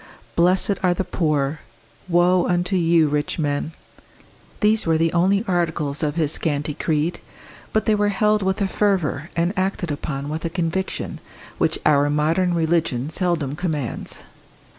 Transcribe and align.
"Blessed 0.35 0.79
are 0.81 0.95
the 0.95 1.03
poor" 1.03 1.59
"Woe 2.09 2.47
unto 2.47 2.75
you, 2.75 3.07
rich 3.07 3.37
men" 3.37 3.71
these 4.61 4.87
were 4.87 4.97
the 4.97 5.13
only 5.13 5.43
articles 5.47 6.01
of 6.01 6.15
his 6.15 6.31
scanty 6.31 6.73
creed, 6.73 7.19
but 7.71 7.85
they 7.85 7.93
were 7.93 8.09
held 8.09 8.41
with 8.41 8.61
a 8.61 8.67
fervour, 8.67 9.29
and 9.35 9.53
acted 9.55 9.91
upon 9.91 10.27
with 10.27 10.43
a 10.43 10.49
conviction, 10.49 11.19
which 11.59 11.77
our 11.85 12.09
modern 12.09 12.55
religion 12.55 13.11
seldom 13.11 13.55
commands. 13.55 14.21